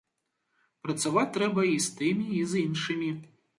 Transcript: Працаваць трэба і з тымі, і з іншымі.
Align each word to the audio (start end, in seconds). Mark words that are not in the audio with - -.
Працаваць 0.85 1.27
трэба 1.35 1.67
і 1.73 1.77
з 1.87 1.93
тымі, 2.01 2.25
і 2.41 2.43
з 2.53 2.63
іншымі. 2.65 3.15